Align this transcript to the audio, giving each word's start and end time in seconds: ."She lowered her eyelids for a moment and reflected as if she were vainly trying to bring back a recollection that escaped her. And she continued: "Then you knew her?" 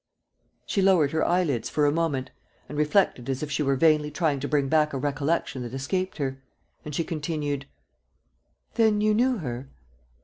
."She 0.65 0.81
lowered 0.81 1.11
her 1.11 1.23
eyelids 1.23 1.69
for 1.69 1.85
a 1.85 1.91
moment 1.91 2.31
and 2.67 2.75
reflected 2.75 3.29
as 3.29 3.43
if 3.43 3.51
she 3.51 3.61
were 3.61 3.75
vainly 3.75 4.09
trying 4.09 4.39
to 4.39 4.47
bring 4.47 4.67
back 4.67 4.93
a 4.93 4.97
recollection 4.97 5.61
that 5.61 5.75
escaped 5.75 6.17
her. 6.17 6.41
And 6.83 6.95
she 6.95 7.03
continued: 7.03 7.67
"Then 8.73 8.99
you 8.99 9.13
knew 9.13 9.37
her?" 9.37 9.69